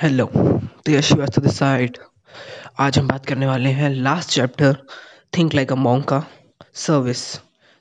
Hello 0.00 0.24
तो 0.26 0.92
यश 0.92 1.06
Srivastava 1.06 1.42
this 1.42 1.56
side 1.58 1.96
आज 2.80 2.98
हम 2.98 3.08
बात 3.08 3.26
करने 3.26 3.46
वाले 3.46 3.68
हैं 3.70 3.90
last 3.90 4.30
chapter 4.30 4.76
think 5.36 5.54
like 5.54 5.72
a 5.72 5.74
monk 5.76 6.04
का 6.08 6.22
सर्विस 6.74 7.24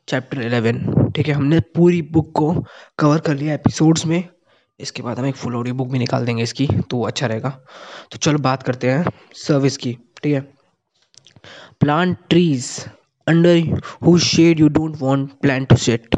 चैप्टर 0.07 0.41
एलेवन 0.41 1.11
ठीक 1.15 1.27
है, 1.27 1.33
हमने 1.33 1.59
पूरी 1.75 2.01
बुक 2.11 2.31
को 2.37 2.51
कवर 2.99 3.19
कर 3.19 3.35
लिया 3.35 3.53
एपिसोड्स 3.53 4.05
में. 4.05 4.23
इसके 4.79 5.03
बाद 5.03 5.19
हम 5.19 5.25
एक 5.25 5.35
फुल 5.35 5.55
ऑडियो 5.55 5.75
बुक 5.75 5.91
भी 5.91 5.99
निकाल 5.99 6.25
देंगे 6.25 6.43
इसकी 6.43 6.67
तो 6.89 7.01
अच्छा 7.03 7.27
रहेगा. 7.27 7.49
तो 8.11 8.17
चलो 8.17 8.39
बात 8.39 8.63
करते 8.63 8.91
हैं 8.91 9.05
सर्विस 9.37 9.77
की, 9.77 9.97
ठीक 10.23 10.33
है. 10.33 10.41
Plant 11.79 12.17
trees 12.29 12.85
under 13.27 13.81
who 14.05 14.17
shade 14.19 14.59
you 14.59 14.67
don't 14.69 14.97
want 15.01 15.29
plan 15.41 15.65
to 15.65 15.75
sit 15.77 16.15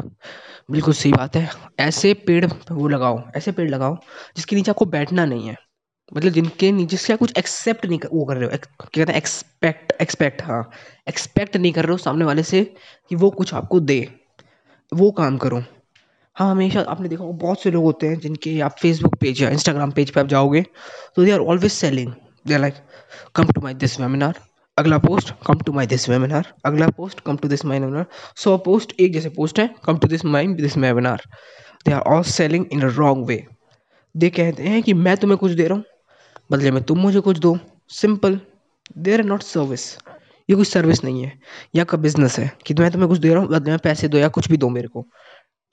बिल्कुल 0.70 0.94
सही 0.94 1.12
बात 1.12 1.36
है. 1.36 1.50
ऐसे 1.80 2.14
पेड़ 2.26 2.46
वो 2.46 2.88
लगाओ, 2.88 3.22
ऐसे 3.36 3.52
पेड़ 3.52 3.70
लगाओ 3.70 3.96
जिसके 4.36 4.56
नीचे 4.56 4.70
आपको 4.70 4.86
बैठना 4.86 5.24
नहीं 5.24 5.48
है. 5.48 5.56
मतलब 6.12 6.32
जिनके 6.32 6.70
नीचे 6.72 6.96
से 6.96 7.16
कुछ 7.16 7.32
एक्सेप्ट 7.38 7.86
नहीं 7.86 7.98
कर, 7.98 8.08
वो 8.12 8.24
कर 8.24 8.36
रहे 8.36 8.44
हो 8.44 8.50
क्या 8.50 8.86
कहते 8.94 9.12
हैं 9.12 9.18
एक्सपेक्ट 9.18 9.92
एक्सपेक्ट 10.02 10.42
हाँ 10.42 10.70
एक्सपेक्ट 11.08 11.56
नहीं 11.56 11.72
कर 11.72 11.84
रहे 11.84 11.92
हो 11.92 11.98
सामने 11.98 12.24
वाले 12.24 12.42
से 12.42 12.62
कि 13.10 13.16
वो 13.16 13.30
कुछ 13.30 13.54
आपको 13.54 13.80
दे, 13.80 14.08
वो 14.92 15.10
काम 15.10 15.36
करो। 15.36 15.62
हाँ 16.36 16.50
हमेशा 16.50 16.80
आपने 16.80 17.08
देखा 17.08 17.24
होगा 17.24 17.36
बहुत 17.38 17.62
से 17.62 17.70
लोग 17.70 17.84
होते 17.84 18.06
हैं 18.06 18.18
जिनके 18.18 18.60
आप 18.60 18.76
फेसबुक 18.82 19.14
पेज 19.14 19.42
या 19.42 19.50
इंस्टाग्राम 19.50 19.90
पेज 19.90 20.10
पे 20.10 20.20
आप 20.20 20.26
जाओगे 20.26 20.62
तो 21.16 21.24
they 21.24 21.30
are 21.30 21.40
always 21.40 21.72
selling 21.72 22.12
they 22.46 22.58
like 22.58 22.74
come 23.34 23.44
to 23.44 23.60
my 23.60 23.74
this 23.74 24.00
webinar 24.00 24.40
अगला 24.78 24.98
post 24.98 25.34
come 25.46 25.58
to 25.58 25.72
my 25.72 25.86
this 25.86 26.08
webinar 26.08 26.52
अगला 26.64 26.88
post 26.88 27.20
come 27.20 27.36
to 27.36 27.48
this 27.48 27.64
my 27.64 27.80
webinar 27.80 28.06
सौ 28.36 28.56
पोस्ट 28.58 29.00
एक 29.00 29.12
जैसे 29.12 29.28
पोस्ट 29.28 29.60
है 29.60 29.74
come 29.84 29.98
to 29.98 30.08
this 30.08 30.24
my 30.24 30.46
this 30.46 30.76
webinar 30.76 31.22
they 31.86 31.92
are 31.92 32.00
all 32.00 32.22
selling 32.22 32.66
in 32.72 32.80
a 32.80 32.88
wrong 32.88 33.26
way 33.26 33.46
they 34.16 34.30
कहते 34.30 34.62
हैं 34.62 34.82
कि, 34.82 34.94
मैं 34.94 35.16
तुम्हें 35.16 35.38
कुछ 35.38 35.52
दे 35.52 35.66
रहा 35.66 35.78
हूँ 35.78 35.84
बदले 36.50 36.70
में 36.70 36.82
तुम 36.82 36.98
मुझे 36.98 37.20
कुछ 37.20 37.38
दो। 37.38 37.58
Simple 37.90 38.40
there 38.98 39.20
are 39.20 39.26
not 39.26 39.42
service 39.42 39.96
ये 40.48 40.56
कोई 40.56 40.64
सर्विस 40.64 41.02
नहीं 41.04 41.22
है। 41.22 41.32
ये 41.74 41.80
आपका 41.80 41.98
बिज़नेस 41.98 42.38
है 42.38 42.50
कि 42.66 42.74
मैं 42.74 42.90
तुम्हें 42.90 43.08
कुछ 43.08 43.18
दे 43.18 43.28
रहा 43.28 43.42
हूँ, 43.42 43.48
बदले 43.48 43.70
में 43.70 43.78
पैसे 43.78 44.08
दो 44.08 44.18
या 44.18 44.28
कुछ 44.28 44.48
भी 44.48 44.56
दो 44.56 44.68
मेरे 44.68 44.88
को। 44.88 45.06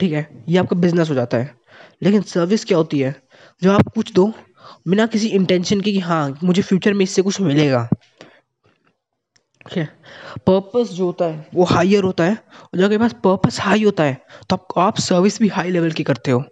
ठीक 0.00 0.12
है? 0.12 0.44
ये 0.48 0.58
आपका 0.58 0.76
बिज़नेस 0.76 1.10
हो 1.10 1.14
जाता 1.14 1.36
है। 1.36 1.54
लेकिन 2.02 2.22
सर्विस 2.22 2.64
क्या 2.64 2.78
होती 2.78 2.98
है? 3.00 3.14
जो 3.62 3.72
आप 3.72 3.92
कुछ 3.94 4.12
दो 4.12 4.32
बिना 4.88 5.06
किसी 5.06 5.28
इंटेंशन 5.28 5.80
के 5.80 5.92
कि 5.92 5.98
हाँ 6.00 6.38
मुझे 6.44 6.62
फ्यूचर 6.62 6.94
में 6.94 7.02
इससे 7.04 7.22
कुछ 7.22 7.40
मिलेगा। 7.40 7.88
ठीक 9.66 9.76
है? 9.76 9.84
पर्पस 10.46 10.92
जो 10.92 11.04
होता 11.06 11.24
है, 11.24 11.46
वो 11.54 11.64
हाइयर 11.64 12.04
होता 12.04 12.24
है 12.24 12.32
और 12.32 12.78
जब 12.78 12.84
आपके 12.84 12.98
पास 12.98 13.12
पर्पस 13.24 13.60
हाई 13.60 13.84
होता 13.84 14.04
है 14.04 14.20
तो 14.50 14.56
आप 14.78 14.98
सर्विस 14.98 15.38
भी 15.40 15.48
हाई 15.48 15.70
लेवल 15.70 15.92
की 15.92 16.02
करते 16.02 16.30
हो। 16.30 16.44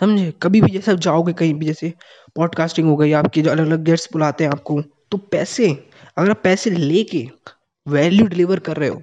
समझे? 0.00 0.32
कभी 0.42 0.60
भी 0.60 0.70
जैसे 0.72 0.92
आप 0.92 0.98
जाओगे 1.00 1.32
कहीं 1.32 1.54
भी, 1.54 1.66
जैसे 1.66 1.92
पॉडकास्टिंग 2.36 2.88
हो 2.88 2.96
गई, 2.96 3.12
आपकी 3.14 3.42
जो 3.42 3.50
अलग 3.50 3.66
अलग 3.66 3.84
गेट्स 3.84 4.08
बुलाते 4.12 4.44
हैं 4.44 4.50
आपको 4.50 4.80
तो 5.12 5.18
पैसे, 5.18 5.70
अगर 6.16 6.30
आप 6.30 6.40
पैसे 6.44 6.70
लेके 6.70 7.26
वैल्यू 7.86 8.26
डिलीवर 8.26 8.58
कर 8.60 8.76
रहे 8.76 8.88
हो 8.88 9.00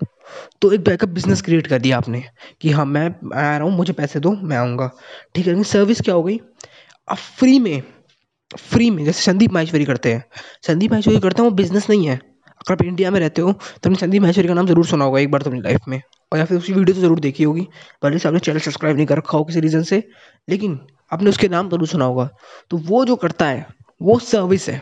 तो 0.61 0.71
एक 0.73 0.83
बैकअप 0.83 1.09
बिज़नेस 1.09 1.41
क्रिएट 1.41 1.67
कर 1.67 1.79
दिया 1.79 1.97
आपने 1.97 2.23
कि 2.61 2.71
हाँ 2.71 2.85
मैं 2.85 3.05
आ 3.05 3.57
रहा 3.57 3.57
हूँ, 3.59 3.71
मुझे 3.71 3.93
पैसे 3.93 4.19
दो, 4.19 4.31
मैं 4.33 4.57
आऊँगा। 4.57 4.89
ठीक 5.35 5.47
है 5.47 5.63
सर्विस 5.65 6.01
क्या 6.01 6.15
हो 6.15 6.23
गई? 6.23 6.39
आप 7.07 7.17
फ्री 7.17 7.59
में 7.59 7.81
फ्री 8.51 8.89
में, 8.89 9.03
जैसे 9.05 9.21
संदीप 9.21 9.51
माहेश्वरी 9.53 9.85
करते 9.85 10.13
हैं। 10.13 10.23
संदीप 10.67 10.91
माहेश्वरी 10.91 11.19
करते 11.19 11.41
हैं, 11.41 11.49
वो 11.49 11.55
बिज़नेस 11.55 11.89
नहीं 11.89 12.07
है। 12.07 12.15
अगर 12.15 12.73
आप 12.73 12.81
इंडिया 12.83 13.11
में 13.11 13.19
रहते 13.19 13.41
हो 13.41 13.53
तो 13.83 13.93
संदीप 13.95 14.21
माहेश्वरी 14.21 14.47
का 14.47 14.53
नाम 14.53 14.67
ज़रूर 14.67 14.85
सुना 14.85 15.05
होगा 15.05 15.19
एक 15.19 15.31
बार 15.31 15.41
तो 15.41 15.51
लाइफ 15.53 15.87
में। 15.87 16.01
और 16.31 16.39
या 16.39 16.45
फिर 16.45 16.57
उसकी 16.57 16.73
वीडियो 16.73 16.95
तो 16.95 17.01
ज़रूर 17.01 17.19
देखी 17.19 17.43
होगी। 17.43 17.67
भले 18.03 18.19
से 18.19 18.27
आपने 18.27 18.39
चैनल 18.39 18.59
सब्सक्राइब 18.59 18.97
नहीं 18.97 19.05
कर 19.05 19.17
रखा 19.17 19.37
हो 19.37 19.43
किसी 19.43 19.59
रीज़न 19.59 19.83
से 19.83 20.03
लेकिन 20.47 20.79
आपने 21.11 21.29
उसके 21.29 21.47
नाम 21.47 21.69
ज़रूर 21.69 21.87
सुना 21.87 22.05
होगा। 22.05 22.29
तो 22.71 22.77
वो 22.77 23.03
जो 23.05 23.15
करता 23.15 23.47
है 23.47 23.65
वो 24.01 24.17
सर्विस 24.21 24.69
है। 24.69 24.79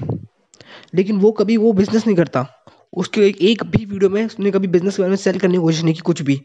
लेकिन 0.96 1.20
वो 1.20 1.32
कभी 1.32 1.58
वो 1.58 1.72
बिज़नेस 1.74 2.06
नहीं 2.08 2.16
करता। 2.18 2.46
उसके 2.94 3.22
एक, 3.22 3.42
एक 3.42 3.64
भी 3.64 3.86
वीडियो 3.86 4.10
में 4.10 4.26
उसने 4.26 4.52
कभी 4.52 4.68
बिज़नेस 4.68 4.96
के 4.96 5.02
बारे 5.02 5.10
में 5.10 5.18
सेल 5.18 5.40
करने 5.40 5.54
की 5.54 5.62
कोशिश 5.62 5.84
नहीं 5.84 5.94
की 5.94 6.02
कुछ 6.02 6.22
भी। 6.22 6.36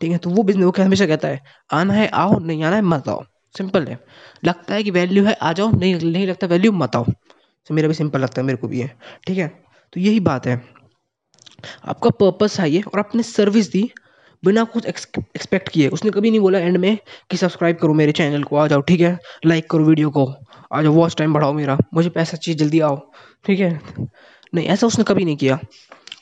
ठीक 0.00 0.10
है? 0.10 0.18
तो 0.18 0.30
वो 0.30 0.42
बिज़नेस 0.42 0.64
वो 0.64 0.70
क्या 0.70 0.84
हमेशा 0.84 1.06
कहता 1.06 1.28
है 1.28 1.40
आना 1.70 1.94
है 1.94 2.06
आओ 2.08 2.38
नहीं 2.38 2.62
आना 2.64 2.76
है 2.76 2.82
मत 2.82 3.08
आओ। 3.08 3.24
सिंपल 3.54 3.86
है। 3.86 3.98
लगता 4.44 4.74
है 4.74 4.82
कि 4.82 4.90
वैल्यू 4.90 5.24
है 5.24 5.32
आ 5.32 5.52
जाओ 5.52 5.70
नहीं 5.70 5.94
नहीं 5.94 6.26
लगता 6.26 6.46
वैल्यू 6.46 6.72
मत 6.72 6.96
आओ। 6.96 7.04
तो 7.04 7.74
मेरा 7.74 7.88
भी 7.88 7.94
सिंपल 7.94 8.20
लगता 8.20 8.40
है 8.40 8.46
मेरे 8.46 8.58
को 8.58 8.68
भी 8.68 8.80
है। 8.80 8.92
ठीक 9.26 9.38
है? 9.38 9.48
तो 9.92 10.00
यही 10.00 10.20
बात 10.20 10.46
है। 10.46 10.62
आपका 11.84 12.10
पर्पस 12.10 12.58
है 12.60 12.70
ये 12.70 12.80
और 12.82 12.98
आपने 12.98 13.22
सर्विस 13.22 13.70
दी। 13.70 13.90
बिना 14.44 14.64
कुछ 14.64 14.86
एक्सपेक्ट 14.86 15.68
किए। 15.68 15.88
उसने 15.88 16.10
कभी 16.10 16.30
नहीं 16.30 16.40
बोला, 16.40 16.58
एंड 16.58 16.76
में 16.76 16.98
कि 17.30 17.36
सब्सक्राइब 17.36 17.76
करो 17.76 17.94
मेरे 17.94 18.12
चैनल 18.12 18.42
को। 18.42 18.56
आ 18.56 18.66
जाओ, 18.66 18.80
ठीक 18.80 19.00
है? 19.00 19.18
लाइक 19.46 19.70
करो 19.70 19.84
वीडियो 19.84 20.10
को। 20.10 20.34
आ 20.72 20.82
जाओ 20.82 20.92
वॉच 20.92 21.16
टाइम 21.16 21.34
बढ़ाओ 21.34 21.52
मेरा। 21.52 21.78
मुझे 21.94 22.08
पैसा 22.08 22.36
चाहिए, 22.36 22.58
जल्दी 22.58 22.80
आओ। 22.80 22.96
ठीक 23.46 23.60
है? 23.60 23.80
नहीं, 24.54 24.66
ऐसा 24.66 24.86
उसने 24.86 25.04
कभी 25.04 25.24
नहीं 25.24 25.36
किया। 25.36 25.58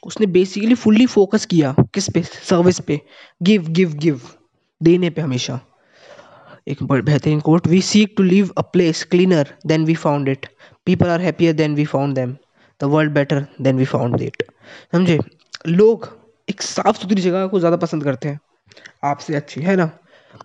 उसने 0.07 0.27
बेसिकली 0.27 0.75
फुल्ली 0.75 1.07
फोकस 1.07 1.47
किया। 1.47 1.75
किस 1.95 2.09
पे? 2.11 2.23
सर्विस 2.23 2.81
पे। 2.81 3.01
गिव 3.43 3.69
गिव 3.69 3.93
गिव 3.95 4.21
देने 4.81 5.11
पे 5.11 5.23
हमेशा। 5.23 5.61
एक 6.69 6.83
बेहतरीन 6.83 7.41
quote 7.41 7.67
we 7.67 7.81
seek 7.83 8.15
to 8.17 8.23
leave 8.23 8.51
a 8.59 8.63
place 8.63 9.03
cleaner 9.05 9.55
than 9.67 9.85
we 9.85 9.95
found 9.95 10.29
it 10.29 10.47
people 10.87 11.09
are 11.09 11.21
happier 11.21 11.55
than 11.55 11.75
we 11.75 11.85
found 11.85 12.15
them 12.15 12.37
the 12.81 12.85
world 12.85 13.13
better 13.13 13.47
than 13.61 13.77
we 13.77 13.85
found 13.85 14.21
it 14.21 14.43
समझे? 14.93 15.19
लोग 15.67 16.09
एक 16.49 16.63
साफ़ 16.63 16.99
सुथरी 16.99 17.23
जगह 17.23 17.47
को 17.47 17.59
ज़्यादा 17.59 17.77
पसंद 17.77 18.05
करते 18.05 18.29
हैं। 18.29 18.41
आपसे 19.05 19.35
अच्छी, 19.35 19.61
है 19.61 19.77
ना? 19.77 19.85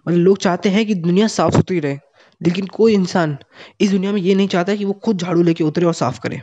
मतलब 0.07 0.19
लोग 0.19 0.37
चाहते 0.37 0.69
हैं 0.69 0.85
कि 0.85 0.95
दुनिया 0.95 1.27
साफ़ 1.27 1.53
सुथरी 1.53 1.79
रहे, 1.79 1.97
लेकिन 2.41 2.65
कोई 2.67 2.93
इंसान 2.93 3.37
इस 3.81 3.91
दुनिया 3.91 4.11
में 4.11 4.21
ये 4.21 4.35
नहीं 4.35 4.47
चाहता 4.47 4.75
कि 4.75 4.85
वो 4.85 4.93
खुद 4.93 5.17
झाड़ू 5.17 5.43
लेके 5.43 5.63
उतरे 5.63 5.85
और 5.85 5.93
साफ़ 5.93 6.19
करे। 6.19 6.41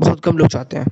बहुत 0.00 0.20
कम 0.20 0.38
लोग 0.38 0.48
चाहते 0.48 0.76
हैं। 0.76 0.86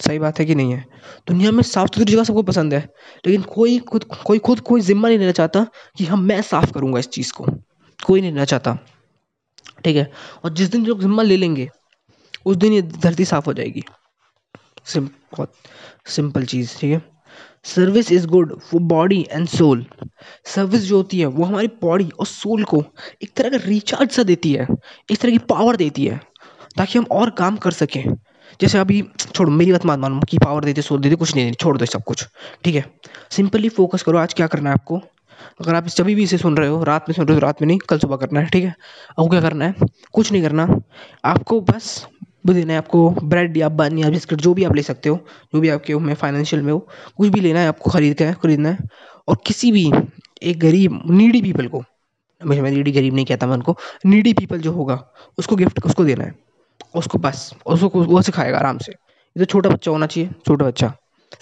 सही 0.00 0.18
बात 0.18 0.38
है 0.38 0.44
कि 0.44 0.54
नहीं 0.54 0.72
है? 0.72 0.84
दुनिया 1.28 1.50
में 1.50 1.62
साफ़ 1.62 1.90
सुथरी 1.94 2.12
जगह 2.12 2.24
सबको 2.24 2.42
पसंद 2.42 2.74
है, 2.74 2.88
लेकिन 3.26 3.42
कोई 3.42 3.78
खुद 3.78 4.04
कोई 4.04 4.38
खुद 4.38 4.60
कोई 4.60 4.80
जिम्मा 4.80 5.08
नहीं 5.08 5.18
लेना 5.18 5.32
चाहता 5.32 5.66
कि 5.96 6.04
हम, 6.04 6.22
मैं 6.22 6.42
साफ़ 6.42 6.72
करूँगा 6.72 6.98
इस 6.98 7.08
चीज़ 7.08 7.32
को। 7.32 7.46
कोई 8.06 8.20
नहीं 8.20 8.32
लेना 8.32 8.44
चाहता। 8.44 8.78
ठीक 9.84 9.96
है? 9.96 10.12
और 10.44 10.54
जिस 10.54 10.68
दिन 10.68 10.86
लोग 10.86 11.00
जिम्मा 11.00 11.22
ले 11.22 11.36
लेंगे, 11.36 11.70
उस 12.46 12.56
दिन 12.56 12.72
ये 12.72 12.82
धरती 12.82 13.24
साफ़ 13.24 13.46
हो 13.46 13.52
जाएगी। 13.52 13.84
सिम, 14.84 15.06
बहुत 15.06 15.52
सिंपल 16.06 16.44
चीज़, 16.44 16.78
ठीक 16.78 16.92
है? 16.92 17.13
Service 17.64 18.12
is 18.12 18.26
good 18.26 18.60
for 18.60 18.80
body 18.80 19.26
and 19.30 19.48
soul 19.48 19.86
service 20.44 20.80
जो 20.80 20.96
होती 20.96 21.20
है, 21.20 21.26
वो 21.26 21.44
हमारी 21.44 21.66
बॉडी 21.66 22.10
और 22.18 22.26
सोल 22.26 22.64
को 22.64 22.84
एक 23.22 23.30
तरह 23.36 23.58
का 23.58 23.58
रिचार्ज 23.66 24.10
सा 24.10 24.22
देती 24.22 24.52
है, 24.52 24.66
एक 25.10 25.18
तरह 25.18 25.30
की 25.30 25.38
पावर 25.38 25.76
देती 25.76 26.06
है, 26.06 26.20
ताकि 26.76 26.98
हम 26.98 27.06
और 27.10 27.30
काम 27.30 27.56
कर 27.56 27.70
सकें। 27.70 28.14
जैसे 28.60 28.78
अभी, 28.78 29.04
छोड़ो, 29.34 29.52
मेरी 29.52 29.72
बात 29.72 29.84
मान 29.84 30.00
मानो 30.00 30.20
कि 30.20 30.38
पावर 30.38 30.64
देते 30.64 30.82
सोल 30.82 31.00
देते, 31.00 31.16
कुछ 31.16 31.36
नहीं 31.36 31.44
देते, 31.44 31.54
छोड़ 31.54 31.78
दो 31.78 31.84
सब 31.84 32.04
कुछ, 32.04 32.28
ठीक 32.64 32.74
है? 32.74 32.84
सिंपली 33.30 33.68
फोकस 33.68 34.02
करो, 34.02 34.18
आज 34.18 34.34
क्या 34.34 34.46
करना 34.46 34.70
है 34.70 34.74
आपको? 34.74 34.96
अगर 35.60 35.74
आप 35.74 35.86
जब 35.86 36.04
भी 36.04 36.22
इसे 36.22 36.38
सुन 36.38 36.56
रहे 36.56 36.68
हो, 36.68 36.84
रात 36.84 37.08
में 37.08 37.14
सुन 37.14 37.26
रहे 37.26 37.34
हो 37.34 37.40
रात 37.40 37.62
में 37.62 37.66
नहीं, 37.66 37.78
कल 37.78 37.98
सुबह 37.98 38.16
करना 38.16 38.40
है, 38.40 38.46
ठीक 38.46 38.64
है? 38.64 38.70
आपको 39.10 39.28
क्या 39.28 39.40
करना 39.40 39.64
है? 39.64 39.74
कुछ 40.12 40.32
नहीं 40.32 40.42
करना। 40.42 40.80
आपको 41.24 41.60
बस 41.60 42.06
देना 42.52 42.72
है 42.72 42.78
आपको 42.78 43.10
ब्रेड 43.10 43.56
या 43.56 43.68
बन 43.68 43.98
या 43.98 44.10
बिस्किट 44.10 44.40
जो 44.40 44.54
भी 44.54 44.64
आप 44.64 44.74
ले 44.74 44.82
सकते 44.82 45.08
हो, 45.08 45.16
जो 45.54 45.60
भी 45.60 45.68
आपके 45.68 45.94
में 45.94 46.14
फाइनेंशियल 46.14 46.62
में 46.62 46.72
हो, 46.72 46.78
कुछ 47.16 47.28
भी 47.28 47.40
लेना 47.40 47.60
है, 47.60 47.68
आपको 47.68 47.90
खरीद 47.90 48.14
के 48.14 48.32
खरीदना 48.32 48.68
है। 48.68 48.78
और 49.28 49.38
किसी 49.46 49.72
भी 49.72 49.92
एक 50.42 50.58
गरीब 50.58 51.02
नीडी 51.10 51.42
पीपल 51.42 51.66
को 51.66 51.84
मैं 52.46 52.60
मैं 52.60 52.70
नीडी 52.70 52.92
गरीब 52.92 53.14
नहीं 53.14 53.24
कहता 53.24 53.46
मैं 53.46 53.54
उनको 53.54 53.76
नीडी 54.06 54.32
पीपल 54.32 54.58
जो 54.58 54.72
होगा, 54.72 55.04
उसको 55.38 55.56
गिफ्ट 55.56 55.84
उसको 55.84 56.04
देना 56.04 56.24
है। 56.24 56.34
उसको 56.94 57.18
बस, 57.18 57.54
उसको 57.66 57.88
वो 57.88 58.22
सिखाएगा 58.22 58.58
आराम 58.58 58.78
से। 58.78 58.92
ये 58.92 59.38
तो 59.38 59.44
छोटा 59.44 59.70
बच्चा 59.70 59.90
होना 59.90 60.06
चाहिए, 60.06 60.30
छोटा 60.46 60.66
बच्चा। 60.66 60.92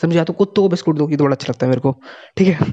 समझे? 0.02 0.18
या 0.18 0.24
तो 0.24 0.32
कुत्तों 0.32 0.62
को 0.62 0.68
बिस्कुट 0.68 0.96
दो 0.96 1.06
तो 1.06 1.24
बड़ा 1.24 1.34
अच्छा 1.34 1.46
लगता 1.48 1.66
है 1.66 1.70
मेरे 1.70 1.80
को। 1.80 1.96
ठीक 2.36 2.48
है? 2.48 2.72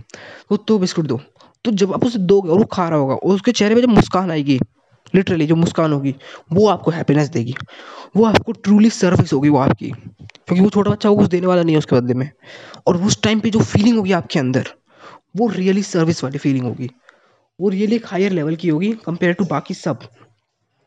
कुत्तों 0.49 0.75
को 0.75 0.79
बिस्कुट 0.79 1.05
दो। 1.05 1.19
तो 1.65 1.71
जब 1.71 1.93
आप 1.93 2.05
उसे 2.05 2.19
दोगे 2.19 2.49
और 2.49 2.57
वो 2.57 2.65
खा 2.65 2.89
रहा 2.89 2.99
होगा, 2.99 3.15
और 3.15 3.35
उसके 3.35 3.51
चेहरे 3.51 3.75
पे 3.75 3.81
जब 3.81 3.89
मुस्कान 3.89 4.31
आएगी 4.31 4.59
लिटरली 5.15 5.45
जो 5.45 5.55
मुस्कान 5.55 5.93
होगी, 5.93 6.15
वो 6.53 6.67
आपको 6.67 6.91
हैप्पीनेस 6.91 7.27
देगी। 7.29 7.55
वो 8.15 8.25
आपको 8.25 8.51
ट्रूली 8.51 8.89
सर्विस 8.89 9.33
होगी 9.33 9.49
वो 9.49 9.57
आपकी। 9.57 9.87
क्योंकि 10.21 10.61
वो 10.61 10.69
छोटा 10.69 10.91
बच्चा 10.91 11.09
वो 11.09 11.17
कुछ 11.17 11.27
देने 11.27 11.47
वाला 11.47 11.63
नहीं 11.63 11.75
है 11.75 11.79
उसके 11.79 11.95
बदले 11.95 12.13
में। 12.13 12.31
और 12.87 13.03
उस 13.03 13.21
टाइम 13.21 13.39
पे 13.39 13.49
जो 13.49 13.59
फीलिंग 13.59 13.97
होगी 13.97 14.11
आपके 14.11 14.39
अंदर, 14.39 14.67
वो 15.35 15.47
रियली 15.47 15.83
सर्विस 15.83 16.23
वाली 16.23 16.37
फीलिंग 16.37 16.65
होगी। 16.65 16.89
वो 17.61 17.69
रियली 17.69 17.95
एक 17.95 18.07
हायर 18.07 18.31
लेवल 18.31 18.55
की 18.55 18.69
होगी 18.69 18.93
कंपेयर 19.05 19.33
टू 19.33 19.45
बाकी 19.45 19.73
सब। 19.73 19.99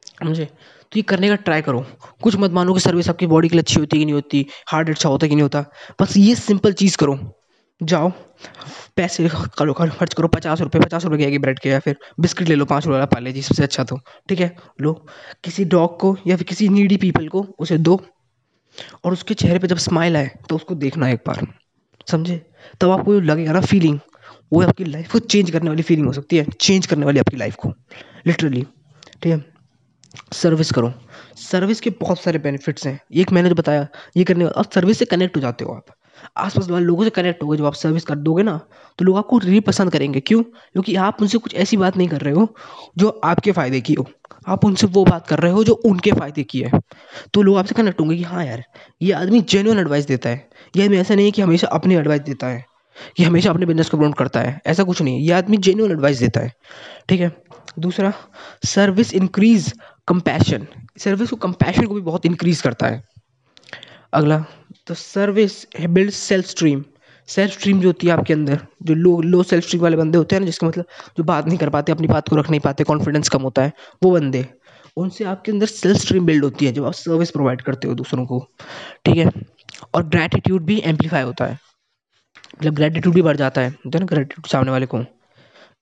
समझे? 0.04 0.44
तो 0.82 0.96
ये 0.96 1.02
करने 1.02 1.28
का 1.28 1.34
ट्राई 1.34 1.62
करो। 1.62 1.86
कुछ 2.22 2.36
मत 2.36 2.50
मानो 2.50 2.74
कि 2.74 2.80
सर्विस 2.80 3.08
आपकी 3.08 3.26
बॉडी 3.26 3.48
के 3.48 3.56
लिए 3.56 3.62
अच्छी 3.62 3.80
होती 3.80 3.98
कि 3.98 4.04
नहीं 4.04 4.14
होती 4.14 4.46
हार्ट 4.66 4.90
अच्छा 4.90 5.08
होता 5.08 5.26
कि 5.26 5.34
नहीं 5.34 5.42
होता। 5.42 5.64
बस 6.02 6.16
ये 6.16 6.34
सिंपल 6.34 6.72
चीज़ 6.72 6.96
करो। 6.96 7.41
जाओ, 7.82 8.10
पैसे 8.96 9.28
करो 9.28 9.72
करो, 9.72 9.90
खर्च 9.90 10.14
करो, 10.14 10.28
पचास 10.28 10.60
रुपये 10.60 10.80
पचास 10.80 11.04
रुपये 11.04 11.30
की 11.30 11.38
ब्रेड 11.38 11.58
के 11.58 11.68
या 11.68 11.78
फिर 11.80 11.96
बिस्किट 12.20 12.48
ले 12.48 12.54
लो, 12.54 12.64
पाँच 12.64 12.84
रुपये 12.84 12.92
वाला 12.92 13.06
पाले 13.06 13.32
जी, 13.32 13.42
सबसे 13.42 13.62
अच्छा 13.62 13.84
तो 13.84 13.98
ठीक 14.28 14.40
है? 14.40 14.56
लो, 14.80 14.92
किसी 15.44 15.64
डॉग 15.64 15.98
को 16.00 16.16
या 16.26 16.36
फिर 16.36 16.46
किसी 16.46 16.68
नीडी 16.68 16.96
पीपल 16.96 17.28
को 17.28 17.46
उसे 17.58 17.78
दो 17.78 18.00
और 19.04 19.12
उसके 19.12 19.34
चेहरे 19.34 19.58
पे 19.58 19.66
जब 19.66 19.76
स्माइल 19.78 20.16
आए 20.16 20.30
तो 20.48 20.56
उसको 20.56 20.74
देखना 20.74 21.08
एक 21.08 21.20
बार, 21.26 21.46
समझे? 22.10 22.36
तब 22.36 22.78
तो 22.80 22.90
आपको 22.90 23.20
लगेगा 23.20 23.52
ना 23.52 23.60
फीलिंग 23.60 23.98
वो 24.52 24.62
आपकी 24.62 24.84
लाइफ 24.84 25.12
को 25.12 25.18
चेंज 25.18 25.50
करने 25.50 25.70
वाली 25.70 25.82
फीलिंग 25.82 26.06
हो 26.06 26.12
सकती 26.12 26.36
है 26.36 26.44
चेंज 26.60 26.86
करने 26.86 27.06
वाली 27.06 27.18
आपकी 27.18 27.36
लाइफ 27.36 27.54
को 27.56 27.72
लिटरली 28.26 28.62
ठीक 29.22 29.32
है? 29.32 29.44
सर्विस 30.32 30.70
करो। 30.72 30.92
सर्विस 31.36 31.80
के 31.80 31.90
बहुत 31.90 32.20
सारे 32.20 32.38
बेनिफिट्स 32.38 32.86
हैं। 32.86 32.98
एक 33.14 33.32
मैंने 33.32 33.48
जो 33.48 33.54
बताया, 33.54 33.86
ये 34.16 34.24
करने 34.24 34.44
और 34.44 34.64
सर्विस 34.74 34.98
से 34.98 35.04
कनेक्ट 35.04 35.36
हो 35.36 35.40
जाते 35.40 35.64
हो 35.64 35.72
आप। 35.72 35.94
आसपास 36.36 36.68
वाले 36.70 36.84
लोगों 36.84 37.04
से 37.04 37.10
कनेक्ट 37.10 37.42
हो 37.42 37.48
गए 37.48 37.56
जब 37.56 37.66
आप 37.66 37.74
सर्विस 37.74 38.04
कर 38.04 38.16
दोगे 38.16 38.42
ना 38.42 38.60
तो 38.98 39.04
लोग 39.04 39.16
आपको 39.16 39.38
रिली 39.38 39.60
पसंद 39.60 39.92
करेंगे। 39.92 40.20
क्यों? 40.20 40.42
क्योंकि 40.42 40.94
आप 40.96 41.20
उनसे 41.20 41.38
कुछ 41.38 41.54
ऐसी 41.54 41.76
बात 41.76 41.96
नहीं 41.96 42.08
कर 42.08 42.20
रहे 42.20 42.34
हो, 42.34 42.48
जो 42.98 43.08
आपके 43.24 43.52
फ़ायदे 43.52 43.80
की 43.80 43.94
हो। 43.94 44.06
आप 44.48 44.64
उनसे 44.64 44.86
वो 44.86 45.04
बात 45.04 45.26
कर 45.26 45.38
रहे 45.38 45.52
हो, 45.52 45.64
जो 45.64 45.72
उनके 45.74 46.12
फ़ायदे 46.12 46.42
की 46.42 46.60
है। 46.60 46.80
तो 47.34 47.42
लोग 47.42 47.56
आपसे 47.58 47.74
कनेक्ट 47.74 48.00
होंगे 48.00 48.16
कि 48.16 48.22
हाँ 48.22 48.44
यार, 48.44 48.64
ये 49.02 49.12
आदमी 49.12 49.40
जेन्यून 49.40 49.78
एडवाइस 49.78 50.06
देता 50.06 50.30
है। 50.30 50.48
ये 50.76 50.84
आदमी 50.84 50.96
ऐसा 50.96 51.14
नहीं 51.14 51.26
है 51.26 51.32
कि 51.32 51.42
हमेशा 51.42 51.68
अपनी 51.68 51.94
एडवाइस 51.94 52.20
देता 52.20 52.46
है, 52.46 52.64
कि 53.16 53.24
हमेशा 53.24 53.50
अपने 53.50 53.66
बिज़नेस 53.66 53.90
को 53.90 53.96
प्रमोट 53.96 54.16
करता 54.16 54.40
है। 54.40 54.60
ऐसा 54.66 54.84
कुछ 54.84 55.02
नहीं 55.02 55.14
है। 55.14 55.22
ये 55.22 55.32
आदमी 55.32 55.56
जेन्यून 55.56 55.90
एडवाइस 55.90 56.18
देता 56.18 56.40
है। 56.40 56.52
ठीक 57.08 57.20
है? 57.20 57.32
दूसरा 57.78 58.12
सर्विस 58.64 59.14
इंक्रीज 59.14 59.72
कंपैशन 60.08 60.66
सर्विस 60.98 61.30
को 61.30 61.36
कंपैशन 61.36 61.86
को 61.86 61.94
भी 61.94 62.00
बहुत 62.00 62.26
इंक्रीज 62.26 62.60
करता 62.60 62.86
है। 62.86 63.02
अगला 64.12 64.44
तो 64.86 64.94
सर्विस 64.94 65.66
है 65.78 65.86
build 65.86 66.10
self 66.10 66.46
esteem 66.46 66.84
self 67.26 67.52
esteem 67.52 67.80
जो 67.80 67.88
होती 67.88 68.06
है 68.06 68.12
आपके 68.12 68.32
अंदर, 68.32 68.66
जो 68.82 68.94
लो 68.94 69.20
लो 69.20 69.42
सेल्फ 69.42 69.64
स्ट्रीम 69.64 69.82
वाले 69.82 69.96
बंदे 69.96 70.18
होते 70.18 70.36
हैं 70.36 70.40
ना, 70.40 70.46
जिसका 70.46 70.66
मतलब 70.66 70.84
जो 71.18 71.24
बात 71.24 71.46
नहीं 71.46 71.58
कर 71.58 71.68
पाते, 71.68 71.92
अपनी 71.92 72.06
बात 72.06 72.28
को 72.28 72.36
रख 72.36 72.50
नहीं 72.50 72.60
पाते 72.60 72.84
कॉन्फिडेंस 72.84 73.28
कम 73.28 73.42
होता 73.42 73.62
है, 73.62 73.72
वो 74.02 74.10
बंदे। 74.10 74.46
उनसे 74.96 75.24
आपके 75.24 75.52
अंदर 75.52 75.66
सेल्फ 75.66 75.96
स्ट्रीम 75.96 76.26
बिल्ड 76.26 76.44
होती 76.44 76.66
है, 76.66 76.72
जब 76.72 76.84
आप 76.84 76.92
सर्विस 76.92 77.30
प्रोवाइड 77.30 77.62
करते 77.62 77.88
हो 77.88 77.94
दूसरों 77.94 78.26
को। 78.26 78.48
ठीक 79.04 79.16
है? 79.16 79.30
और 79.94 80.04
ग्रेटिट्यूड 80.04 80.62
भी 80.62 80.82
एम्पलीफाई 80.84 81.22
होता 81.22 81.44
है। 81.44 81.58
मतलब 82.54 82.74
ग्रेटिट्यूड 82.74 83.14
भी 83.14 83.22
बढ़ 83.22 83.36
जाता 83.36 83.60
है। 83.60 83.70
है 83.70 84.00
ना 84.00 84.06
ग्रेटिट्यूड 84.06 84.46
सामने 84.46 84.70
वाले 84.70 84.86
को। 84.86 85.04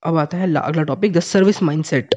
अब 0.03 0.17
आता 0.17 0.37
है 0.37 0.55
अगला 0.55 0.83
टॉपिक 0.83 1.13
द 1.13 1.21
सर्विस 1.21 1.63
माइंडसेट 1.63 2.15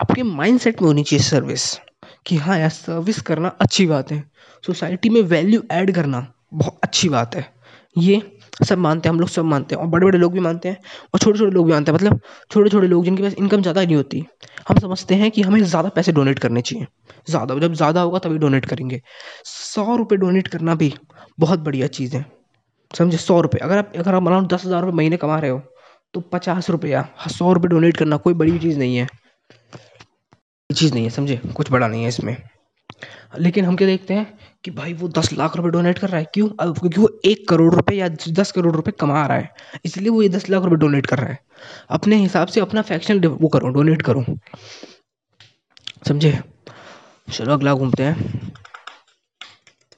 आपके 0.00 0.22
माइंडसेट 0.22 0.82
में 0.82 0.86
होनी 0.86 1.02
चाहिए 1.02 1.24
सर्विस 1.24 1.80
कि 2.26 2.36
हाँ 2.36 2.58
यार 2.58 2.68
सर्विस 2.70 3.20
करना 3.22 3.48
अच्छी 3.60 3.86
बात 3.86 4.10
है। 4.12 4.22
सोसाइटी 4.64 5.08
में 5.08 5.20
वैल्यू 5.22 5.62
ऐड 5.72 5.94
करना 5.94 6.26
बहुत 6.54 6.78
अच्छी 6.82 7.08
बात 7.08 7.34
है। 7.34 7.46
ये 7.96 8.20
सब 8.60 8.78
मानते 8.78 9.08
हैं, 9.08 9.14
हम 9.14 9.20
लोग 9.20 9.28
सब 9.28 9.44
मानते 9.44 9.74
हैं 9.74 9.82
और 9.82 9.88
बड़े 9.88 10.06
बड़े 10.06 10.18
लोग 10.18 10.32
भी 10.32 10.40
मानते 10.40 10.68
हैं 10.68 10.76
और 11.14 11.20
छोटे 11.20 11.38
छोटे 11.38 11.50
लोग 11.50 11.66
भी 11.66 11.72
मानते 11.72 11.90
हैं। 11.92 11.98
मतलब 11.98 12.20
छोटे 12.50 12.70
छोटे 12.70 12.86
लोग 12.86 13.04
जिनके 13.04 13.22
पास 13.22 13.34
इनकम 13.34 13.62
ज़्यादा 13.62 13.82
नहीं 13.82 13.96
होती, 13.96 14.24
हम 14.68 14.78
समझते 14.78 15.14
हैं 15.14 15.30
कि 15.30 15.42
हमें 15.42 15.62
ज़्यादा 15.62 15.88
पैसे 15.88 16.12
डोनेट 16.12 16.38
करने 16.38 16.60
चाहिए। 16.62 16.86
ज़्यादा, 17.28 17.54
जब 17.56 17.74
ज़्यादा 17.74 18.00
होगा 18.00 18.18
तभी 18.18 18.38
डोनेट 18.38 18.66
करेंगे। 18.66 19.00
सौ 19.46 19.96
रुपये 19.96 20.18
डोनेट 20.18 20.48
करना 20.48 20.74
भी 20.74 20.92
बहुत 21.38 21.60
बढ़िया 21.60 21.86
चीज़ 21.88 22.16
है। 22.16 22.24
समझे? 22.90 23.16
सौ 23.18 23.40
रुपये 23.40 23.60
अगर 23.60 23.78
आप 23.78 23.92
अगर 23.96 24.14
आप 24.14 24.22
मान 24.22 24.34
लो 24.34 24.46
दस 24.48 24.64
हज़ार 24.66 24.80
रुपये 24.82 24.96
महीने 24.96 25.16
कमा 25.16 25.38
रहे 25.38 25.50
हो 25.50 25.62
तो 26.14 26.20
पचास 26.22 26.70
रुपया, 26.70 27.08
सौ 27.28 27.52
रुपये 27.52 27.68
डोनेट 27.68 27.96
करना 27.96 28.16
कोई 28.18 28.34
बड़ी 28.34 28.58
चीज़ 28.58 28.78
नहीं 28.78 28.96
है। 28.96 29.06
चीज़ 30.74 30.94
नहीं 30.94 31.04
है, 31.04 31.10
समझे? 31.10 31.36
कुछ 31.36 31.70
बड़ा 31.70 31.88
नहीं 31.88 32.02
है 32.02 32.08
इसमें। 32.08 32.36
लेकिन 33.38 33.64
हम 33.64 33.76
क्या 33.76 33.86
देखते 33.86 34.14
हैं 34.14 34.38
कि 34.64 34.70
भाई 34.70 34.92
वो 34.92 35.08
दस 35.08 35.32
लाख 35.32 35.56
रुपए 35.56 35.68
डोनेट 35.68 35.98
कर 35.98 36.08
रहा 36.08 36.18
है। 36.18 36.26
क्यों? 36.34 36.48
अब 36.60 36.78
क्योंकि 36.78 37.00
वो 37.00 37.20
एक 37.24 37.48
करोड़ 37.48 37.74
रुपए 37.74 37.94
या 37.94 38.08
दस 38.08 38.52
करोड़ 38.52 38.74
रुपए 38.76 38.90
कमा 38.90 39.26
रहा 39.26 39.36
है। 39.36 39.50
इसलिए 39.84 40.08
वो 40.08 40.22
ये 40.22 40.28
दस 40.28 40.50
लाख 40.50 40.62
रुपए 40.62 40.76
डोनेट 40.76 41.06
कर 41.06 41.18
रहा 41.18 41.26
है। 41.26 41.38
अपने 41.90 42.16
हिसाब 42.16 42.48
से 42.48 42.60
अपना 42.60 42.82
फैक्शन 42.82 43.24
वो 43.24 43.48
करो 43.48 43.68
डोनेट 43.68 44.02
करो। 44.02 44.24
समझे? 46.08 46.40
चलो, 47.32 47.52
अगला 47.52 47.74
घूमते 47.74 48.02
हैं। 48.02 48.16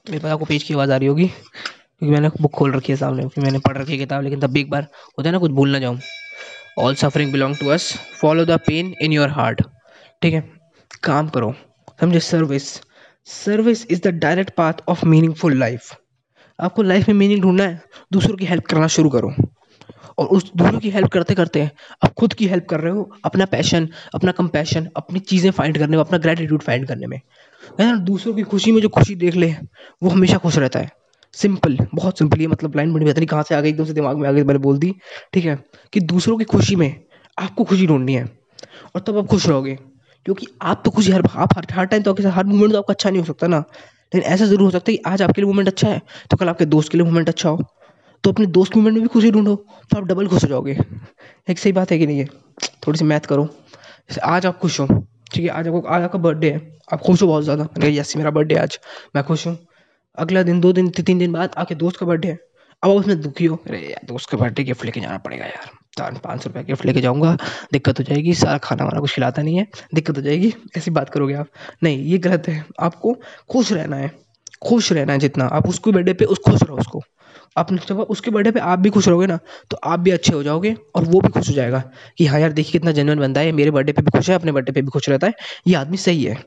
मेरे 0.09 0.19
पास 0.19 0.31
आपको 0.31 0.45
पेज 0.45 0.63
की 0.63 0.73
आवाज़ 0.73 0.91
आ 0.91 0.97
रही 0.97 1.07
होगी, 1.07 1.27
क्योंकि 1.27 2.11
मैंने 2.11 2.29
बुक 2.41 2.51
खोल 2.51 2.71
रखी 2.71 2.91
है 2.91 2.97
सामने, 2.97 3.21
क्योंकि 3.21 3.41
मैंने 3.41 3.59
पढ़ 3.59 3.77
रखी 3.77 3.91
है 3.91 3.97
किताब, 3.97 4.23
लेकिन 4.23 4.39
तब 4.39 4.47
भी 4.47 4.59
एक 4.59 4.69
बार 4.69 4.87
होता 5.17 5.29
है 5.29 5.31
ना, 5.31 5.37
कुछ 5.37 5.51
भूल 5.51 5.69
ना 5.69 5.79
जाऊँ। 5.79 5.99
All 6.79 6.95
suffering 6.95 7.31
belong 7.31 7.55
to 7.57 7.67
us 7.67 7.93
follow 8.21 8.45
the 8.45 8.51
pain 8.51 8.93
in 9.01 9.11
your 9.11 9.29
heart 9.29 9.61
ठीक 10.21 10.33
है? 10.33 10.62
काम 11.03 11.27
करो, 11.27 11.53
समझे? 12.01 12.19
Service 12.19 12.81
service 13.25 13.87
is 13.91 14.01
the 14.01 14.07
direct 14.07 14.55
path 14.55 14.73
of 14.87 15.05
meaningful 15.05 15.59
life 15.59 15.97
आपको 16.59 16.81
लाइफ 16.81 17.07
में 17.07 17.15
मीनिंग 17.15 17.41
ढूंढना 17.41 17.63
है, 17.63 17.81
दूसरों 18.13 18.37
की 18.37 18.45
हेल्प 18.45 18.63
करना 18.63 18.87
शुरू 18.87 19.09
करो। 19.09 19.33
और 20.17 20.25
उस 20.25 20.51
दूसरों 20.57 20.79
की 20.79 20.89
हेल्प 20.89 21.07
करते 21.07 21.35
करते 21.35 21.71
आप 22.05 22.13
खुद 22.13 22.33
की 22.33 22.47
हेल्प 22.47 22.65
कर 22.69 22.79
रहे 22.79 22.93
हो, 22.93 23.11
अपना 23.25 23.45
पैशन 23.45 23.89
अपना 24.15 24.31
कंपैशन 24.31 24.89
अपनी 24.95 25.19
चीज़ें 25.19 25.51
फाइंड 25.51 25.77
करने 25.77 25.97
में, 25.97 26.03
अपना 26.03 26.17
ग्रेटिट्यूड 26.17 26.61
फाइंड 26.61 26.87
करने 26.87 27.07
में। 27.07 27.21
ना? 27.79 27.95
दूसरों 27.95 28.33
की 28.33 28.41
खुशी 28.41 28.71
में 28.71 28.81
जो 28.81 28.89
खुशी 28.89 29.15
देख 29.15 29.35
ले, 29.35 29.55
वो 30.03 30.09
हमेशा 30.09 30.37
खुश 30.37 30.57
रहता 30.57 30.79
है। 30.79 30.91
सिंपल 31.33 31.77
बहुत 31.95 32.17
सिंपल 32.17 32.41
ये 32.41 32.47
मतलब 32.47 32.75
लाइन 32.75 32.93
बड़ी 32.93 33.05
बेहतरीन 33.05 33.27
कहाँ 33.27 33.43
से 33.43 33.55
आ 33.55 33.61
गई, 33.61 33.69
एकदम 33.69 33.85
से 33.85 33.93
दिमाग 33.93 34.17
में 34.17 34.29
आ 34.29 34.31
गई, 34.31 34.43
मैंने 34.43 34.59
बोल 34.59 34.77
दी। 34.77 34.95
ठीक 35.33 35.45
है? 35.45 35.63
कि 35.93 35.99
दूसरों 35.99 36.37
की 36.37 36.43
खुशी 36.43 36.75
में 36.75 37.03
आपको 37.39 37.63
खुशी 37.63 37.87
ढूंढनी 37.87 38.13
है। 38.13 38.23
और 38.95 39.01
तब 39.01 39.17
आप 39.17 39.25
खुश 39.25 39.47
रहोगे। 39.47 39.79
क्योंकि 40.25 40.47
आप 40.61 40.81
तो 40.85 40.91
खुशी 40.91 41.11
हर, 41.11 41.23
आप 41.27 41.57
हर 41.57 41.65
हर 41.71 41.85
टाइम 41.85 42.03
तो 42.03 42.11
आपके 42.11 42.23
साथ, 42.23 42.31
हर 42.31 42.45
मूवमेंट 42.45 42.71
तो 42.71 42.77
आपका 42.77 42.93
अच्छा 42.93 43.09
नहीं 43.09 43.19
हो 43.19 43.25
सकता 43.25 43.47
ना। 43.47 43.63
लेकिन 44.11 44.21
ऐसा 44.23 44.45
ज़रूर 44.45 44.61
हो 44.61 44.69
सकता 44.71 44.91
है 44.91 44.97
कि 44.97 45.03
आज 45.05 45.21
आपके 45.21 45.41
लिए 45.41 45.47
मूवमेंट 45.47 45.67
अच्छा 45.67 45.89
है 45.89 46.01
तो 46.31 46.37
कल 46.37 46.49
आपके 46.49 46.65
दोस्त 46.67 46.91
के 46.91 46.97
लिए 46.97 47.05
मूवमेंट 47.05 47.29
अच्छा 47.29 47.49
हो। 47.49 47.63
तो 48.23 48.31
अपने 48.31 48.45
दोस्त 48.47 48.73
के 48.73 48.79
मूवमेंट 48.79 48.95
में 48.95 49.01
भी 49.03 49.07
खुशी 49.09 49.31
ढूंढो 49.31 49.55
तो 49.91 49.97
आप 49.97 50.03
डबल 50.03 50.27
खुश 50.27 50.43
हो 50.43 50.47
जाओगे। 50.49 50.77
एक 51.49 51.59
सही 51.59 51.71
बात 51.73 51.91
है 51.91 51.97
कि 51.99 52.07
नहीं 52.07 52.19
है 52.19 52.25
थोड़ी 52.87 52.99
सी 52.99 53.05
मैथ 53.05 53.25
करो। 53.25 53.45
जैसे 53.45 54.21
आज 54.21 54.45
आप 54.45 54.59
खुश 54.59 54.79
हो, 54.79 54.87
ठीक 55.33 55.43
है, 55.43 55.49
आज 55.49 55.67
आपको, 55.67 55.81
आज 55.81 56.03
आपका 56.03 56.19
बर्थडे 56.19 56.51
है, 56.51 56.61
आप 56.93 57.01
खुश 57.01 57.21
हो 57.21 57.27
बहुत 57.27 57.43
ज़्यादा। 57.43 57.63
अरे 57.77 57.91
यस 57.91 58.15
मेरा 58.17 58.31
बर्थडे 58.31 58.55
आज, 58.55 58.79
मैं 59.15 59.23
खुश 59.23 59.45
हूँ। 59.47 59.57
अगला 60.17 60.43
दिन, 60.43 60.59
दो 60.59 60.73
दिन, 60.73 60.89
तीन 60.91 61.19
दिन 61.19 61.31
बाद 61.33 61.53
आपके 61.57 61.75
दोस्त 61.75 61.97
का 61.97 62.05
बर्थडे 62.05 62.27
है। 62.27 62.39
अब 62.83 62.91
उसमें 62.91 63.21
दुखी 63.21 63.45
हो। 63.45 63.55
अरे 63.67 63.79
यार, 63.79 64.05
दोस्त 64.05 64.29
का 64.29 64.37
बर्थडे 64.37 64.63
गिफ्ट 64.63 64.85
लेके 64.85 64.99
जाना 64.99 65.17
पड़ेगा 65.17 65.45
यार। 65.45 65.69
पाँच 65.99 66.43
सौ 66.43 66.49
रुपया 66.49 66.63
गिफ्ट 66.63 66.85
लेके 66.85 67.01
जाऊँगा। 67.01 67.37
दिक्कत 67.73 67.99
हो 67.99 68.03
जाएगी, 68.03 68.33
सारा 68.33 68.57
खाना 68.57 68.83
वाना 68.83 68.99
कुछ 68.99 69.13
खिलाता 69.15 69.41
नहीं 69.41 69.57
है। 69.57 69.67
दिक्कत 69.93 70.17
हो 70.17 70.21
जाएगी, 70.21 70.53
ऐसी 70.77 70.91
बात 70.91 71.09
करोगे 71.09 71.33
आप। 71.33 71.47
नहीं, 71.83 72.03
ये 72.03 72.17
गलत 72.17 72.47
है। 72.47 72.63
आपको 72.79 73.15
खुश 73.49 73.71
रहना 73.71 73.95
है। 73.95 74.11
खुश 74.61 74.91
रहना 74.91 75.13
है 75.13 75.19
जितना। 75.19 75.45
आप 75.45 75.67
उसके 75.69 75.91
बर्थडे 75.91 76.13
पे 76.13 76.25
उस, 76.25 76.39
खुश 76.39 76.63
रहो 76.63 76.77
उसको। 76.77 77.01
अपने 77.57 77.77
जब 77.89 77.99
उसके 77.99 78.31
बर्थडे 78.31 78.51
पे 78.51 78.59
आप 78.59 78.79
भी 78.79 78.89
खुश 78.89 79.07
रहोगे 79.07 79.27
ना 79.27 79.37
तो 79.71 79.77
आप 79.83 79.99
भी 79.99 80.11
अच्छे 80.11 80.33
हो 80.33 80.43
जाओगे 80.43 80.75
और 80.95 81.03
वो 81.03 81.19
भी 81.21 81.29
खुश 81.29 81.49
हो 81.49 81.53
जाएगा 81.53 81.83
कि 82.17 82.25
हाँ 82.25 82.39
यार, 82.39 82.51
देखिए 82.51 82.71
कितना 82.71 82.91
जेनुअन 82.91 83.19
बंदा 83.19 83.41
है। 83.41 83.51
मेरे 83.51 83.71
बर्थडे 83.71 83.91
पे 83.91 84.01
भी 84.01 84.11
खुश 84.17 84.29
है, 84.29 84.35
अपने 84.35 84.51
बर्थडे 84.51 84.71
पे 84.71 84.81
भी 84.81 84.87
खुश 84.87 85.09
रहता 85.09 85.27
है। 85.27 85.33
ये 85.67 85.75
आदमी 85.75 85.97
सही 85.97 86.23
है। 86.23 86.37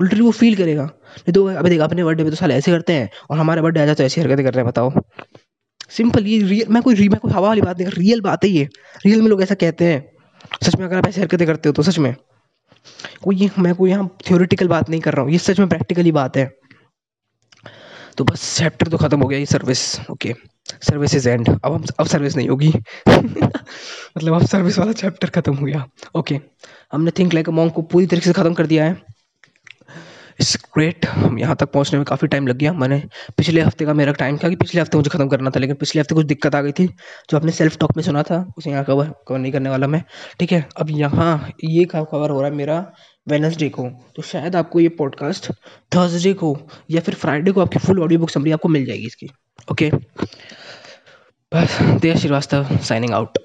उल्टी 0.00 0.20
वो 0.20 0.30
फील 0.30 0.56
करेगा। 0.56 0.82
नहीं 0.82 1.32
तो 1.32 1.44
अभी 1.46 1.70
देख, 1.70 1.80
अपने 1.80 2.04
बर्थडे 2.04 2.24
पे 2.24 2.30
तो 2.30 2.36
साल 2.36 2.52
ऐसे 2.52 2.70
करते 2.70 2.92
हैं 2.92 3.10
और 3.30 3.38
हमारे 3.38 3.62
बर्थडे 3.62 3.80
आ 3.80 3.86
जाए 3.86 3.94
तो 3.94 4.04
ऐसी 4.04 4.20
हरकतें 4.20 4.44
कर 4.44 4.54
रहे 4.54 4.62
हैं, 4.64 4.68
बताओ। 4.68 4.90
सिंपल 5.92 6.26
ये 6.26 6.38
रियल 6.42 6.66
मैं 6.70 6.82
कोई 6.82 7.08
मैं 7.08 7.20
कोई 7.20 7.32
हवा 7.32 7.48
वाली 7.48 7.60
बात 7.60 7.78
नहीं 7.78 7.90
रियल 7.90 8.20
बात 8.20 8.44
है 8.44 8.50
ये। 8.50 8.68
रियल 9.06 9.22
में 9.22 9.28
लोग 9.28 9.42
ऐसा 9.42 9.54
कहते 9.54 9.84
हैं। 9.84 10.04
सच 10.64 10.76
में 10.76 10.86
अगर 10.86 10.96
आप 10.96 11.06
ऐसे 11.06 11.20
हरकतें 11.20 11.46
करते 11.46 11.68
हो 11.68 11.72
तो 11.72 11.82
सच 11.82 11.98
में। 11.98 12.14
कोई 13.22 13.36
ये, 13.36 13.50
मैं 13.58 13.74
कोई 13.74 13.90
यहाँ 13.90 14.08
थ्योरेटिकल 14.26 14.68
बात 14.68 14.88
नहीं 14.90 15.00
कर 15.00 15.14
रहा 15.14 15.22
हूँ, 15.22 15.32
ये 15.32 15.38
सच 15.38 15.58
में 15.58 15.68
प्रैक्टिकली 15.68 16.12
बात 16.12 16.36
है। 16.36 16.50
तो 18.18 18.24
बस 18.24 18.56
चैप्टर 18.58 18.88
तो 18.88 18.96
ख़त्म 18.98 19.20
हो 19.20 19.28
गया, 19.28 19.38
ये 19.38 19.46
service 19.46 19.84
okay 20.10 20.34
service 20.82 21.14
is 21.14 21.28
end 21.28 21.48
अब 21.48 21.72
हम, 21.72 21.84
अब 22.00 22.06
सर्विस 22.06 22.36
नहीं 22.36 22.48
होगी। 22.48 22.72
मतलब 23.08 24.34
अब 24.34 24.46
सर्विस 24.46 24.78
वाला 24.78 24.92
चैप्टर 24.92 25.30
ख़त्म 25.30 25.54
हो 25.54 25.66
गया 25.66 25.84
ओके 26.16 26.38
हमने 26.92 27.10
थिंक 27.18 27.34
लाइक 27.34 27.48
अ 27.48 27.52
मॉन्ग 27.52 27.72
को 27.72 27.82
पूरी 27.84 28.06
तरीके 28.06 28.26
से 28.26 28.32
ख़त्म 28.32 28.54
कर 28.54 28.66
दिया 28.66 28.84
है। 28.84 28.96
इट्स 30.40 30.56
ग्रेट 30.74 31.06
यहाँ 31.38 31.56
तक 31.56 31.70
पहुँचने 31.72 31.98
में 31.98 32.04
काफ़ी 32.04 32.28
टाइम 32.28 32.46
लग 32.46 32.56
गया। 32.56 32.72
मैंने 32.74 33.02
पिछले 33.36 33.60
हफ़्ते 33.60 33.84
का 33.84 33.94
मेरा 33.94 34.12
टाइम 34.14 34.38
था 34.38 34.48
कि 34.48 34.56
पिछले 34.56 34.80
हफ़्ते 34.80 34.98
मुझे 34.98 35.10
ख़त्म 35.10 35.28
करना 35.28 35.50
था, 35.50 35.60
लेकिन 35.60 35.76
पिछले 35.76 36.00
हफ़्ते 36.00 36.14
कुछ 36.14 36.26
दिक्कत 36.26 36.54
आ 36.54 36.60
गई 36.60 36.72
थी, 36.72 36.86
जो 37.30 37.36
आपने 37.36 37.52
सेल्फ 37.52 37.78
टॉक 37.78 37.96
में 37.96 38.02
सुना 38.04 38.22
था, 38.22 38.44
उसे 38.58 38.70
यहाँ 38.70 38.84
कवर 38.84 39.12
कवर 39.28 39.38
नहीं 39.38 39.52
करने 39.52 39.70
वाला 39.70 39.86
मैं। 39.86 40.02
ठीक 40.38 40.52
है, 40.52 40.66
अब 40.76 40.90
यहाँ 40.90 41.52
ये 41.64 41.84
कवर 41.86 42.30
हो 42.30 42.40
रहा 42.40 42.50
है 42.50 42.56
मेरा 42.56 42.84
वेनसडे 43.26 43.68
को। 43.68 43.88
तो 44.16 44.22
शायद 44.22 44.56
आपको 44.56 44.80
ये 44.80 44.88
पॉडकास्ट 44.98 45.50
थर्सडे 45.94 46.32
को 46.34 46.56
या 46.90 47.00
फिर 47.00 47.14
फ्राइडे 47.14 47.52
को 47.52 47.60
आपकी 47.60 47.78
फुल 47.78 48.02
ऑडियो 48.02 48.20
बुक 48.20 48.30
समरी 48.30 48.52
आपको 48.52 48.68
मिल 48.68 48.86
जाएगी 48.86 49.06
इसकी। 49.06 49.30
ओके 49.70 49.90
बस 51.52 51.78
देव 52.02 52.16
श्रीवास्तव 52.16 52.78
साइनिंग 52.78 53.14
आउट 53.14 53.38